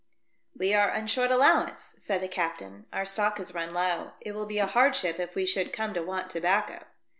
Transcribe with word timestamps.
I 0.55 0.57
27 0.57 0.67
We 0.67 0.73
are 0.83 0.91
on 0.97 1.05
short 1.05 1.29
allowance," 1.29 1.93
said 1.99 2.21
the 2.21 2.27
captain. 2.27 2.87
"Our 2.91 3.05
stock 3.05 3.37
has 3.37 3.53
run 3.53 3.71
low. 3.71 4.13
It 4.21 4.31
will 4.33 4.47
be 4.47 4.57
a 4.57 4.65
hardship 4.65 5.19
if 5.19 5.35
we 5.35 5.45
should 5.45 5.71
come 5.71 5.93
to 5.93 6.01
want 6.01 6.31
tobacco." 6.31 6.85